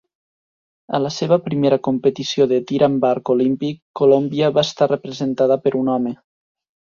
A 0.97 0.99
la 1.01 1.09
seva 1.15 1.37
primera 1.47 1.77
competició 1.87 2.47
de 2.53 2.59
tir 2.71 2.79
amb 2.87 3.05
arc 3.11 3.31
olímpic, 3.33 3.79
Colòmbia 4.01 4.49
va 4.57 4.65
estar 4.69 4.91
representada 4.95 5.59
per 5.67 5.75
un 5.81 5.93
home. 5.97 6.15